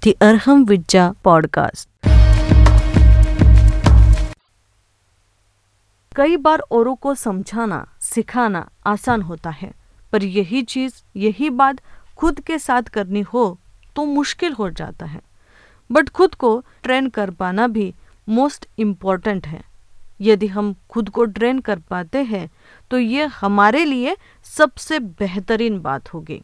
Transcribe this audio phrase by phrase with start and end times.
[0.00, 1.86] the Arham Vidya podcast.
[6.16, 9.72] कई बार औरों को समझाना, सिखाना आसान होता है,
[10.12, 11.80] पर यही चीज़, यही बात
[12.16, 13.58] खुद के साथ करनी हो
[13.96, 15.20] तो मुश्किल हो जाता है।
[15.92, 17.94] बट खुद को ट्रेन कर पाना भी
[18.28, 19.64] मोस्ट इंपॉर्टेंट है।
[20.20, 22.50] यदि हम खुद को ट्रेन कर पाते हैं
[22.90, 26.42] तो ये हमारे लिए सबसे बेहतरीन बात होगी।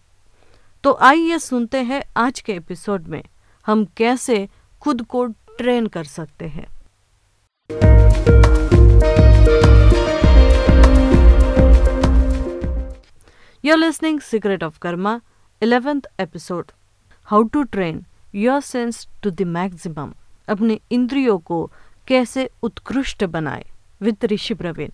[0.85, 3.23] तो आइए सुनते हैं आज के एपिसोड में।
[3.67, 4.49] हम कैसे
[4.83, 6.67] खुद को ट्रेन कर सकते हैं।
[13.65, 15.21] You listening secret of karma
[15.63, 16.71] eleventh episode
[17.29, 20.13] how to train your sense to the maximum
[20.49, 21.71] अपने इंद्रियों को
[22.09, 23.65] कैसे उत्कृष्ट बनाए।
[24.01, 24.91] विद ऋषि प्रवीण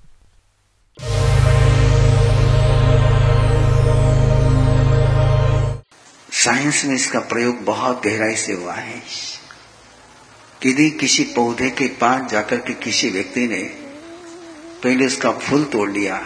[6.44, 9.02] साइंस में इसका प्रयोग बहुत गहराई से हुआ है।
[10.62, 13.62] यदि किसी पौधे के पास जाकर के किसी व्यक्ति ने
[14.82, 16.16] पहले उसका फूल तोड़ लिया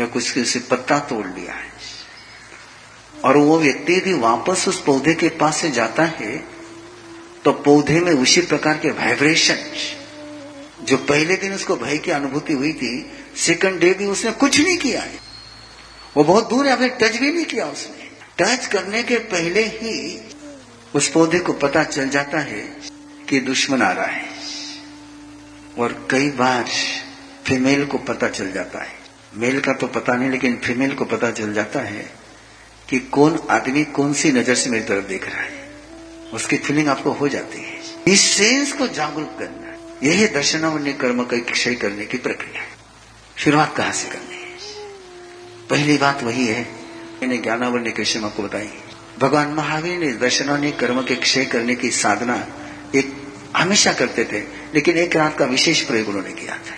[0.00, 1.70] या कुछ किसी पत्ता तोड़ लिया है,
[3.24, 6.36] और वो व्यक्ति यदि वापस उस पौधे के पास से जाता है
[7.44, 12.72] तो पौधे में उसी प्रकार के वाइब्रेशन जो पहले दिन उसको भय की अनुभूति हुई
[12.72, 12.90] थी
[13.36, 15.18] सेकंड डे भी उसने कुछ नहीं किया है।
[16.16, 18.07] वो बहुत दूर है अभी टच भी नहीं किया उसने।
[18.38, 20.20] टच करने के पहले ही
[20.94, 22.76] उस पौधे को पता चल जाता है
[23.28, 24.28] कि दुश्मन आ रहा है।
[25.78, 26.64] और कई बार
[27.46, 28.98] फीमेल को पता चल जाता है।
[29.34, 32.12] मेल का तो पता नहीं, लेकिन फीमेल को पता चल जाता है
[32.90, 35.70] कि कौन आदमी कौन सी नज़र से मेरी तरफ़ देख रहा है।
[36.32, 41.38] उसकी फीलिंग आपको हो जाती है। इस सेंस को जागरूक करना, यही दर्शनावन्य कर्म का
[41.38, 42.68] क्षय करने की प्रक्रिया। है
[43.38, 44.58] शुरुआत कहाँ से करनी है?
[45.70, 46.77] पहली बात वही है
[47.22, 48.68] मैंने ज्ञानावन्य कृष्ण आपको बताई
[49.18, 52.46] भगवान महावीर ने दर्शनावन्य कर्म के क्षय करने की साधना
[52.94, 53.12] एक
[53.56, 54.40] हमेशा करते थे,
[54.74, 56.76] लेकिन एक रात का विशेष प्रयोग उन्होंने किया था।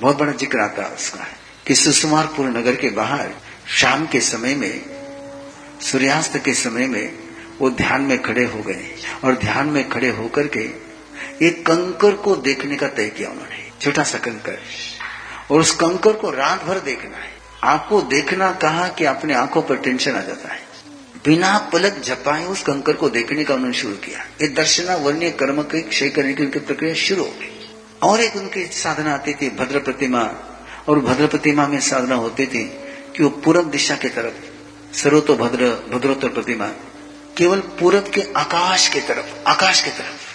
[0.00, 1.26] बहुत बड़ा ज़िक्र आता उसका,
[1.66, 3.30] कि सुषमारपुर नगर के बाहर
[3.68, 4.82] शाम के समय में,
[5.80, 7.12] सूर्यास्त के समय में
[7.60, 8.94] वो ध्यान में खड़े हो गए
[9.24, 10.64] और ध्यान में खड़े होकर के
[11.46, 14.58] एक कंकर को देखने का तय किया उन्होंने, छोटा सा कंकर।
[15.50, 17.33] और उस कंकर को रात भर देखना है।
[17.64, 20.62] आपको देखना कहा कि अपने आँखों पर टेंशन आ जाता है।
[21.24, 25.62] बिना पलक झपाए उस कंकर को देखने का उन्होंने शुरू किया। ये दर्शना वर्णीय कर्म
[25.62, 27.70] के क्षय करने की उनकी प्रक्रिया शुरू हो गई।
[28.02, 30.50] और एक उनकी साधना आती थी, भद्र प्रतिमा।
[30.88, 32.64] और भद्र प्रतिमा में साधना होती थी
[33.16, 34.34] कि वो पूरब दिशा की तरफ़
[34.96, 36.66] सरोतो भद्र, भद्रोत्तर प्रतिमा,
[37.36, 40.34] केवल पूरब के आकाश की तरफ़, आकाश की तरफ़।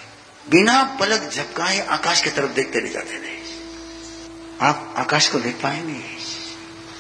[0.51, 3.40] बिना पलक झपकाए आकाश की तरफ़ देखते रह जाते थे।
[4.61, 6.19] आप आकाश को देख पाए नहीं।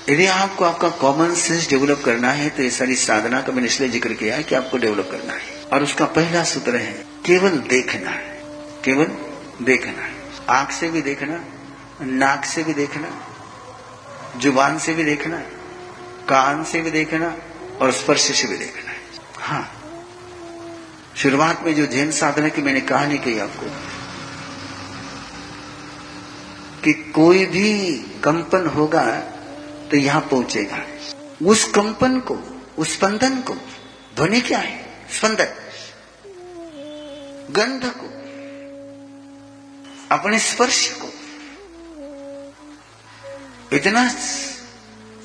[0.09, 3.89] यदि आपको आपका कॉमन सेंस डेवलप करना है तो ये सारी साधना का मैंने इसलिए
[3.89, 5.41] ज़िक्र किया है कि आपको डेवलप करना है।
[5.73, 6.93] और उसका पहला सूत्र है,
[7.25, 8.41] केवल देखना है।
[8.85, 9.05] केवल
[9.61, 10.13] देखना है।
[10.49, 11.43] आँख से भी देखना,
[12.01, 13.09] नाक से भी देखना,
[14.39, 15.37] ज़ुबान से भी देखना,
[16.29, 17.35] कान से भी देखना
[17.81, 18.97] और स्पर्श से भी देखना है।
[19.37, 19.71] हाँ।
[21.15, 23.65] शुरुआत में जो जैन साधना की मैंने कहानी कही आपको,
[26.83, 29.01] कि कोई भी कंपन होगा
[29.91, 30.85] तो यहाँ पहुंचेगा।
[31.45, 32.37] उस कंपन को,
[32.77, 33.53] उस स्पंदन को,
[34.15, 35.05] ध्वनि क्या है?
[35.11, 35.55] स्पंदन।
[37.51, 38.05] गंध को,
[40.15, 41.07] अपने स्पर्श को।
[43.75, 44.07] इतना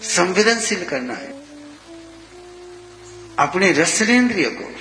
[0.02, 1.32] संवेदनशील करना है।
[3.38, 4.72] अपने रसनेन्द्रिय को,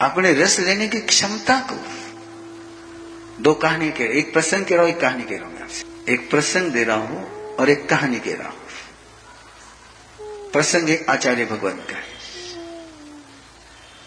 [0.00, 1.76] अपने रस लेने की क्षमता को।
[3.42, 6.30] दो कहानी के एक प्रसंग कह रहा हूँ, एक कहानी कह रहा हूँ आपसे। एक
[6.30, 8.58] प्रसंग दे रहा हूँ और एक कहानी कह रहा हूँ।
[10.52, 12.18] प्रसंग है आचार्य भगवान का है।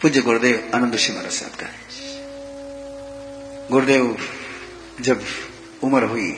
[0.01, 1.79] पूज्य गुरुदेव आनंद सिंह महाराज साहब का है।
[3.69, 4.17] गुरुदेव
[5.01, 5.25] जब
[5.83, 6.31] उम्र हुई,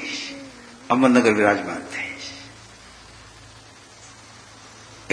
[0.92, 2.14] अहमदनगर विराजमान थे।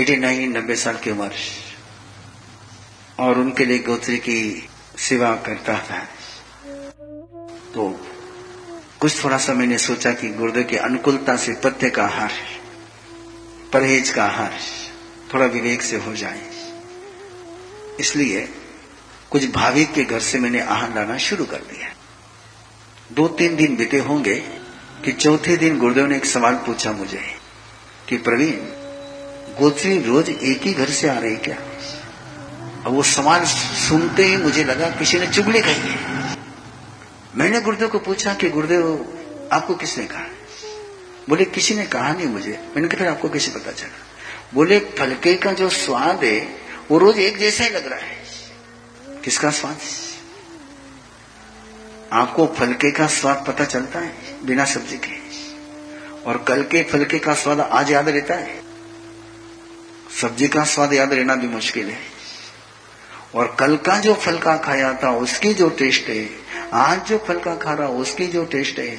[0.02, 1.30] एटी नाइन, नब्बे साल की उम्र।
[3.18, 5.98] और उनके लिए गोत्री की सेवा करता था।
[7.74, 8.09] तो
[9.00, 12.32] कुछ थोड़ा सा मैंने सोचा कि गुरुदेव की अनुकूलता से पत्ते का आहार
[13.72, 14.54] परहेज का आहार
[15.34, 16.42] थोड़ा विवेक से हो जाए।
[18.00, 18.48] इसलिए
[19.30, 21.88] कुछ भाविक के घर से मैंने आहार लाना शुरू कर दिया।
[23.12, 24.34] दो तीन दिन बीते होंगे
[25.04, 27.22] कि चौथे दिन गुरुदेव ने एक सवाल पूछा मुझे
[28.08, 28.56] कि प्रवीण,
[29.60, 31.56] गोत्री रोज एक ही घर से आ रही क्या?
[32.86, 33.44] अब वो सवाल
[33.88, 36.09] सुनते ही मुझे लगा किसी ने चुगली कही है
[37.36, 39.06] मैंने गुरुदेव को पूछा कि गुरुदेव,
[39.52, 40.24] आपको किसने कहा?
[41.28, 44.06] बोले, किसी ने कहा नहीं मुझे। मैंने कहा, फिर आपको कैसे पता चला?
[44.54, 46.56] बोले, फलके का जो स्वाद है,
[46.90, 48.16] वो रोज एक जैसा ही लग रहा है।
[49.24, 49.78] किसका स्वाद?
[52.12, 54.16] आपको फलके का स्वाद पता चलता है,
[54.46, 55.30] बिना सब्ज़ी के।
[56.24, 58.62] और कल के फलके का स्वाद आज याद रहता है।
[60.20, 62.00] सब्ज़ी का स्वाद याद रहना भी मुश्किल है।
[63.34, 67.40] और कल का जो फल का खाया था, उसकी जो टेस्ट है आज जो फल
[67.40, 68.96] का खा रहा, उसकी जो टेस्ट है।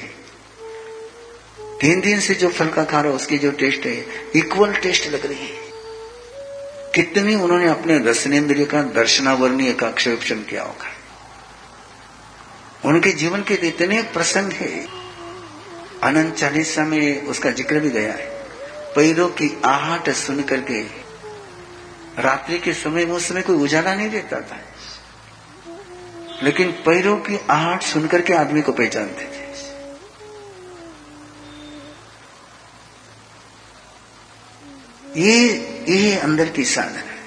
[1.82, 5.26] तीन दिन से जो फल का खा रहा, उसकी जो टेस्ट है। इक्वल टेस्ट लग
[5.26, 5.72] रही है।
[6.96, 10.90] कितनी उन्होंने अपने रसनेन्द्रिय का दर्शनावर्णीय का अक्षरक्षण किया होगा।
[12.86, 14.88] उनके जीवन के इतने प्रसंग है।
[16.04, 18.26] अनंत चालीसा में उसका ज़िक्र भी गया है।
[18.96, 20.82] पैरों की आहट सुन करके
[22.22, 24.60] रात्रि के समय में उस समय कोई उजाला नहीं देता था।
[26.44, 29.42] लेकिन पैरों की आहट सुनकर के आदमी को पहचानते थे।
[35.22, 35.48] ये
[35.90, 37.22] ये अंदर की साधना है।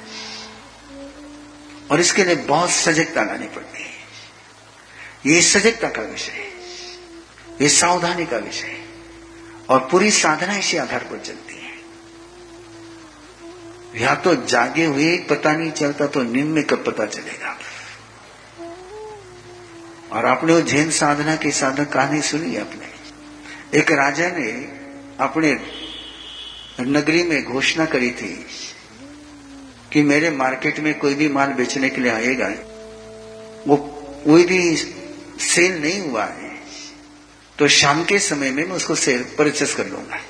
[1.91, 3.91] और इसके लिए बहुत सजगता लानी पड़ती है।
[5.27, 6.49] ये सजगता का विषय है।
[7.61, 8.87] ये सावधानी का विषय है।
[9.69, 11.65] और पूरी साधना इसी आधार पर चलती है।
[14.03, 17.59] या तो जागे हुए, पता नहीं चलता तो निम्न में कब पता चलेगा?
[20.15, 23.79] और आपने वो जैन साधना की साधक कहानी सुनी आपने?
[23.79, 24.51] एक राजा ने
[25.21, 25.53] अपने
[26.81, 28.35] नगरी में घोषणा करी थी
[29.93, 32.49] कि मेरे मार्केट में कोई भी माल बेचने के लिए आएगा,
[33.67, 33.77] वो
[34.25, 34.77] कोई भी
[35.45, 36.53] सेल नहीं हुआ है
[37.59, 40.21] तो शाम के समय में मैं उसको सेल परचेस कर लूँगा।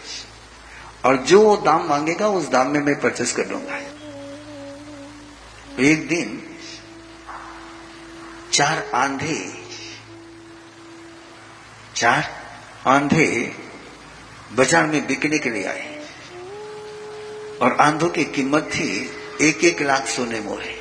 [1.05, 3.77] और जो वो दाम मांगेगा, उस दाम में मैं परचेस कर लूँगा।
[5.83, 6.43] एक दिन
[8.53, 9.37] चार आंधे
[11.96, 12.31] चार
[12.87, 13.55] आंधे
[14.52, 16.06] बाज़ार में बिकने के लिए आए
[17.62, 19.11] और आंधों की कीमत थी
[19.41, 20.75] एक एक लाख सोने मोहे।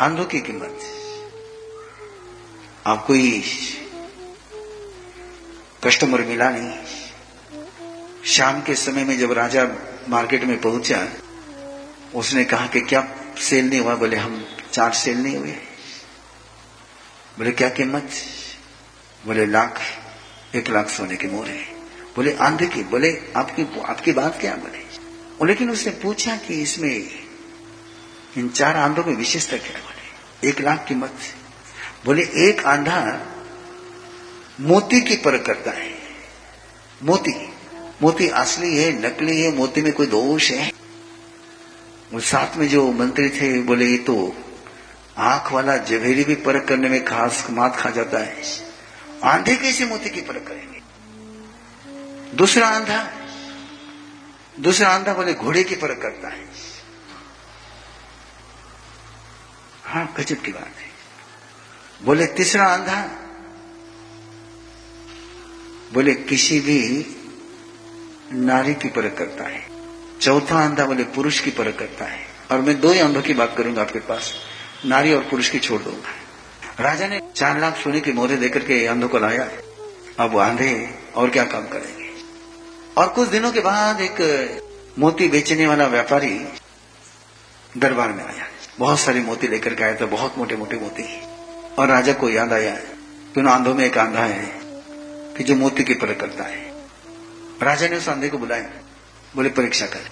[0.00, 0.80] आंधों की कीमत।
[2.86, 3.44] आप कोई
[5.84, 6.78] कस्टमर मिला नहीं।
[8.24, 9.68] शाम के समय में जब राजा
[10.08, 11.08] मार्केट में पहुँचा,
[12.14, 13.08] उसने कहा कि क्या
[13.40, 13.94] सेल नहीं हुआ?
[13.94, 15.52] बोले, हम चार सेल नहीं हुए।
[17.38, 18.10] बोले, क्या कीमत?
[19.26, 19.80] बोले, लाख,
[20.54, 21.76] एक लाख सोने के मोरे
[22.16, 24.90] बोले, आंधे की, बोले, आपकी आपकी बात क्या बोले?
[25.46, 27.10] लेकिन उसने पूछा कि इसमें
[28.38, 30.48] इन चार आंधों में विशेषता क्या बोले?
[30.48, 31.14] एक लाख कीमत
[32.04, 33.26] बोले, एक आंधा
[34.60, 35.94] मोती की परख करता है।
[37.02, 37.52] मोती
[38.02, 40.72] मोती असली है, नकली है, मोती में कोई दोष है?
[42.12, 44.36] वो साथ में जो मंत्री थे, बोले, ये तो
[45.18, 48.69] आँख वाला जवेरी भी परख करने में खास मात खा जाता है।
[49.24, 50.82] आंधे कैसे मोती की परख करेंगे?
[52.36, 53.10] दूसरा आंधा
[54.60, 56.48] दूसरा आंधा बोले घोड़े की परख करता है।
[59.84, 60.90] हाँ गजब की बात है।
[62.02, 63.02] बोले तीसरा आंधा,
[65.92, 67.06] बोले किसी भी
[68.32, 69.68] नारी की परख करता है।
[70.20, 73.54] चौथा आंधा बोले पुरुष की परख करता है। और मैं दो ही अंधों की बात
[73.58, 74.34] करूँगा आपके पास।
[74.86, 76.08] नारी और पुरुष की छोड़ दूँगा।
[76.80, 79.50] राजा ने चार लाख सोने के मोहरे देकर के अंधों को लाया।
[80.24, 82.10] अब आंधे और क्या काम करेंगे?
[82.96, 84.18] और कुछ दिनों के बाद एक
[84.98, 86.44] मोती बेचने वाला व्यापारी
[87.78, 88.46] दरबार में आया।
[88.78, 91.20] बहुत सारे मोती लेकर के आया था बहुत मोटे मोटे मोती।
[91.74, 92.74] और राजा को याद आया
[93.34, 94.60] कि आंधों में एक आंधा है
[95.36, 96.84] कि जो मोती की परख करता है।
[97.62, 98.70] राजा ने उस आंधे को बुलाया।
[99.36, 100.10] बोले, परीक्षा कर।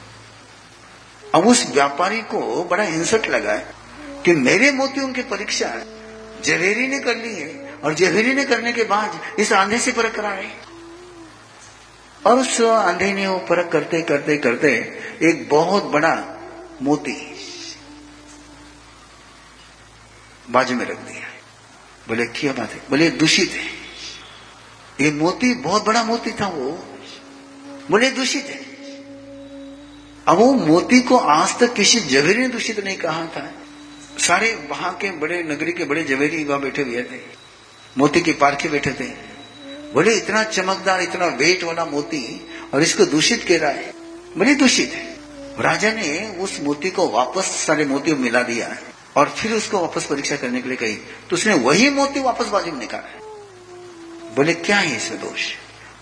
[1.34, 3.56] अब उस व्यापारी को बड़ा इंसट लगा
[4.24, 5.82] कि मेरे मोतियों की परीक्षा
[6.44, 10.14] जवेरी ने कर ली है। और जवेरी ने करने के बाद इस आंधे से परख
[10.14, 10.48] करा रहे
[12.26, 14.70] और उस आंधे ने वो परख करते करते करते
[15.22, 16.40] एक बहुत बड़ा
[16.82, 17.34] मोती
[20.50, 21.28] बाजू में रख दिया।
[22.08, 22.78] बोले, क्या बात है?
[22.90, 23.66] बोले, दूषित है।
[25.04, 26.70] ये मोती बहुत बड़ा मोती था वो।
[27.90, 28.68] बोले, दूषित है।
[30.28, 33.57] अब वो मोती को आज तक किसी जवेरी ने दूषित नहीं कहा था।
[34.28, 37.20] सारे वहाँ के बड़े नगरी के बड़े जवेरी वहाँ बैठे हुए थे।
[37.98, 39.04] मोती के पार्के बैठे थे।
[39.94, 43.92] बोले, इतना चमकदार, इतना वेट वाला मोती और इसको दूषित कह रहा है
[44.36, 45.04] बोले दूषित है।
[45.60, 48.76] राजा ने उस मोती को वापस सारे मोती मिला दिया
[49.16, 52.72] और फिर उसको वापस परीक्षा करने के लिए कही। तो उसने वही मोती वापस बाजू
[52.72, 53.20] में निकाला।
[54.36, 55.52] बोले, क्या है इसमें दोष?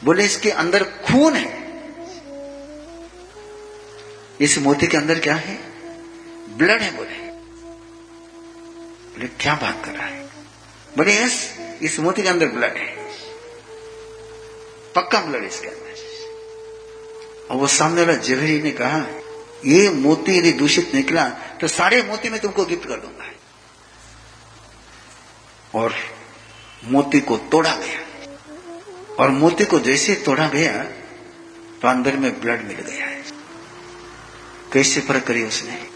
[0.05, 1.67] बोले, इसके अंदर खून है।
[4.41, 5.59] इस मोती के अंदर क्या है?
[6.57, 7.26] ब्लड है, बोले।
[9.17, 10.23] बोले, क्या बात कर रहा है?
[10.97, 12.97] बोले, यस, इस मोती के अंदर ब्लड है।
[14.95, 15.87] पक्का ब्लड इसके अंदर.
[17.51, 19.07] और वो सामने वाला जवेरी ने कहा,
[19.65, 21.29] ये मोती यदि दूषित निकला
[21.61, 23.25] तो सारे मोती मैं तुमको गिफ्ट कर दूँगा।
[25.75, 25.95] और
[26.85, 28.01] मोती को तोड़ा गया।
[29.19, 30.83] और मोती को जैसे तोड़ा गया
[31.83, 33.23] तो अंदर में ब्लड मिल गया है।
[34.73, 35.87] कैसे फ़र्क करी उसने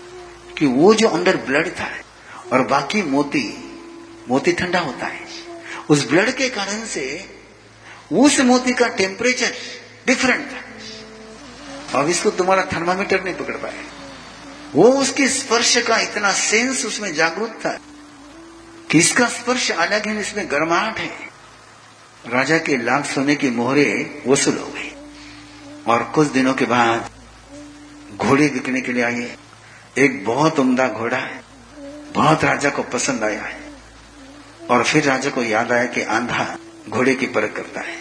[0.58, 1.90] कि वो जो अंदर ब्लड था
[2.52, 3.44] और बाकी मोती
[4.28, 5.20] मोती ठंडा होता है।
[5.88, 7.04] उस ब्लड के कारण से
[8.14, 9.54] उस मोती का टेम्परेचर
[10.06, 13.84] डिफरेंट था। अब इसको तुम्हारा थर्मामीटर नहीं पकड़ पाए
[14.74, 17.78] वो उसके स्पर्श का इतना सेंस उसमें जागरूक था
[18.90, 21.30] कि इसका स्पर्श अलग है, इसमें गर्माहट है।
[22.26, 24.90] राजा के लाख सोने की मोहरे वसूल हो गई
[25.86, 27.10] और कुछ दिनों के बाद
[28.16, 29.36] घोड़े बिकने के लिए आए।
[29.98, 31.40] एक बहुत उम्दा घोड़ा है।
[32.14, 33.60] बहुत राजा को पसंद आया है।
[34.70, 37.96] और फिर राजा को याद आया कि आंधा घोड़े की परख करता है।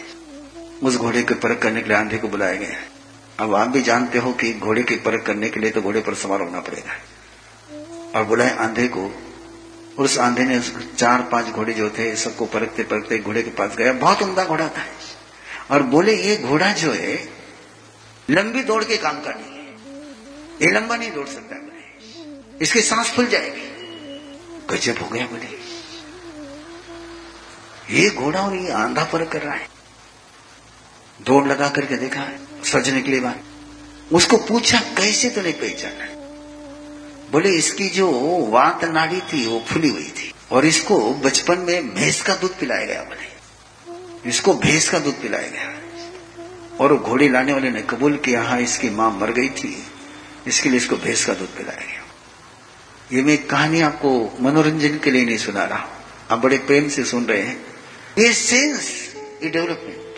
[0.83, 2.79] उस घोड़े की परख करने के लिए आंधे को बुलाया गया
[3.39, 6.13] अब आप भी जानते हो कि घोड़े की परख करने के लिए तो घोड़े पर
[6.13, 6.93] सवार होना पड़ेगा।
[8.19, 9.15] और बुलाए आंधे को।
[9.97, 10.59] उस आंधे ने
[10.95, 14.67] चार पाँच घोड़े जो थे, सबको परखते परखते घोड़े के पास गया। बहुत उमदा घोड़ा
[14.67, 14.85] था।
[15.71, 17.29] और बोले, ये घोड़ा जो है,
[18.29, 19.59] लंबी दौड़ के काम का नहीं है
[20.61, 21.55] ये लंबा नहीं दौड़ सकता
[22.61, 23.68] इसकी सांस फुल जाएगी।
[24.69, 25.57] गजब हो गया बोले
[27.91, 29.67] ये घोड़ा और ये आंधा पर कर रहा है।
[31.19, 32.27] दौड़ लगा करके देखा,
[32.63, 36.05] सजने के लिए बात उसको पूछा, कैसे तो नहीं पहचाना?
[37.31, 38.11] बोले, इसकी जो
[38.51, 42.85] वात नाड़ी थी, वो फुली हुई थी और इसको बचपन में भैंस का दूध पिलाया
[42.85, 45.67] गया बोले। इसको भैंस का दूध पिलाया गया।
[46.79, 49.75] और घोड़े लाने वाले ने कबूल किया हाँ इसकी माँ मर गई थी,
[50.47, 51.98] इसके लिए इसको भैंस का दूध पिलाया गया।
[53.13, 54.09] ये मैं कहानी आपको
[54.41, 55.87] मनोरंजन के लिए नहीं सुना रहा।
[56.31, 57.65] आप बड़े प्रेम से सुन रहे हैं।
[58.19, 60.15] ये सेंस ये डेवलपमेंट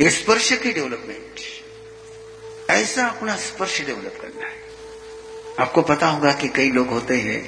[0.00, 1.40] ये स्पर्श की डेवलपमेंट
[2.70, 4.60] ऐसा अपना स्पर्श डेवलप करना है।
[5.60, 7.40] आपको पता होगा कि कई लोग होते हैं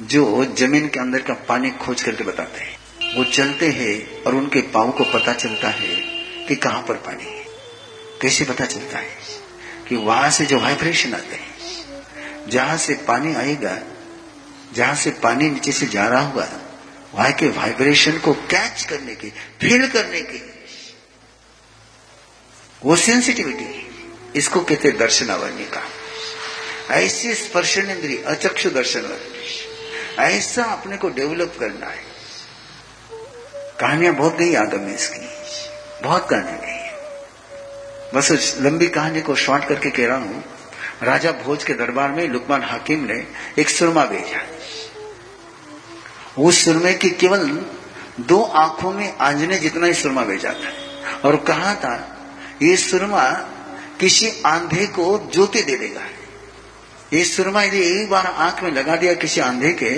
[0.00, 4.60] जो ज़मीन के अंदर का पानी खोज करके बताते हैं। वो चलते हैं और उनके
[4.60, 5.94] पाव को पता चलता है
[6.46, 7.44] कि कहाँ पर पानी है।
[8.22, 9.16] कैसे पता चलता है
[9.88, 11.51] कि वहाँ से जो वाइब्रेशन आते हैं
[12.48, 13.78] जहाँ से पानी आएगा,
[14.74, 16.48] जहाँ से पानी नीचे से जा रहा होगा,
[17.14, 20.52] वहाँ के वाइब्रेशन को कैच करने की फील करने की।
[22.84, 23.88] वो सेंसिटिविटी
[24.36, 25.82] इसको कहते दर्शन दर्शनावरणी का।
[26.90, 29.18] ऐसी स्पर्शन इंद्री अचक्षु दर्शन
[30.18, 32.04] ऐसा अपने को डेवलप करना है।
[33.80, 35.28] कहानियाँ बहुत गई आदम में इसकी।
[36.02, 36.72] बहुत कहानियाँ गई
[38.14, 40.44] बस लंबी कहानी को शॉर्ट करके कह रहा हूँ।
[41.02, 43.26] राजा भोज के दरबार में लुकमान हाकिम ने
[43.58, 44.40] एक सुरमा भेजा।
[46.38, 47.48] उस सुरमे की केवल
[48.20, 50.72] दो आँखों में आंजने जितना ही सुरमा भेजा था।
[51.24, 51.94] और कहा था,
[52.62, 53.28] ये सुरमा
[54.00, 56.06] किसी आंधे को ज्योति दे देगा।
[57.12, 59.90] ये सुरमा यदि एक बार आँख में लगा दिया किसी आंधे के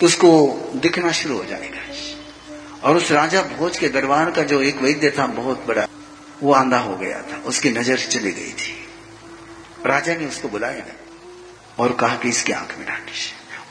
[0.00, 0.30] तो उसको
[0.76, 5.26] दिखना शुरू हो जाएगा। और उस राजा भोज के दरबार का जो एक वैद्य था,
[5.26, 5.86] बहुत बड़ा,
[6.42, 8.75] वो आंधा हो गया था। उसकी नज़र चली गई थी।
[9.86, 10.84] राजा ने उसको बुलाया
[11.78, 13.00] और कहा कि इसकी आँख में डाल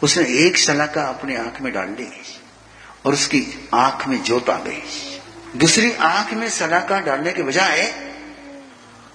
[0.03, 2.24] उसने एक सलाका अपनी आँख में डाल दी
[3.05, 4.84] और उसकी आँख में जोत आ गई।
[5.55, 8.05] दूसरी आँख में सलाका डालने के बजाय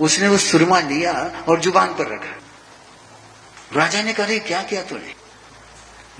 [0.00, 2.40] उसने वो सुरमा लिया और ज़ुबान पर रखा।
[3.76, 5.14] राजा ने कहा क्या किया तूने?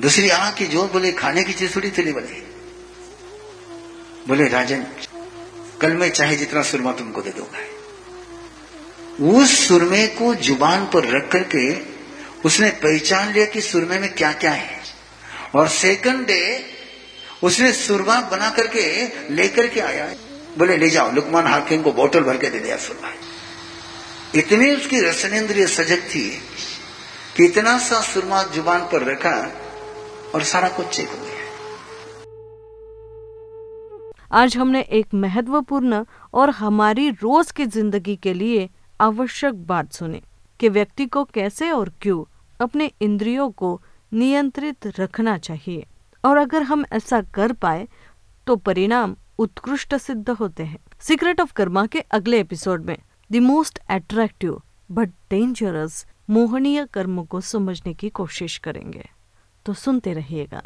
[0.00, 2.50] दूसरी आँख की जोत बोले, खाने की चीज़ थोड़ी थी बोले
[4.28, 4.86] बोले, राजन,
[5.80, 7.79] कल मैं चाहे जितना सुरमा तुमको दे दूँगा।
[9.20, 11.64] उस सुरमे को ज़ुबान पर रख करके
[12.44, 14.78] उसने पहचान लिया कि सुरमे में क्या क्या है।
[15.54, 16.42] और सेकंड डे
[17.42, 18.82] उसने सुरमा बना करके
[19.34, 20.06] लेकर के आया।
[20.58, 23.12] बोले, ले जाओ, लुकमान हाकिम को बोतल भर के दे दिया सुरमा
[24.34, 26.28] इतनी उसकी रसनेन्द्रिय सजग थी
[27.36, 29.36] कि इतना सा सुरमा ज़ुबान पर रखा
[30.34, 31.28] और सारा कुछ चेक हो गया।
[34.32, 38.68] आज हमने एक महत्वपूर्ण और हमारी रोज की ज़िंदगी के लिए
[39.00, 40.20] आवश्यक बात सुने
[40.60, 42.24] कि व्यक्ति को कैसे और क्यों
[42.60, 43.80] अपने इंद्रियों को
[44.12, 45.86] नियंत्रित रखना चाहिए।
[46.24, 47.88] और अगर हम ऐसा कर पाए
[48.46, 52.96] तो परिणाम उत्कृष्ट सिद्ध होते हैं। सीक्रेट ऑफ़ कर्मा के अगले एपिसोड में
[53.32, 59.08] the most attractive but dangerous मोहनीय कर्म को समझने की कोशिश करेंगे।
[59.66, 60.62] तो सुनते रहिएगा।